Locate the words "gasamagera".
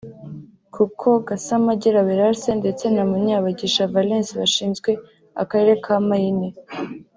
1.27-1.99